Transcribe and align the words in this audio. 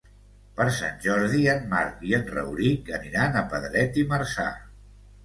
Per 0.59 0.65
Sant 0.77 0.95
Jordi 1.03 1.41
en 1.53 1.61
Marc 1.73 2.01
i 2.11 2.15
en 2.19 2.25
Rauric 2.37 2.89
aniran 3.01 3.39
a 3.43 3.45
Pedret 3.53 4.01
i 4.05 4.07
Marzà. 4.15 4.49